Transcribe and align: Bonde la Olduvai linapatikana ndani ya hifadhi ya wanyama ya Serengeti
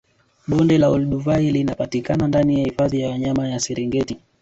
Bonde 0.47 0.77
la 0.79 0.89
Olduvai 0.89 1.51
linapatikana 1.51 2.27
ndani 2.27 2.59
ya 2.61 2.65
hifadhi 2.67 3.01
ya 3.01 3.09
wanyama 3.09 3.47
ya 3.49 3.59
Serengeti 3.59 4.17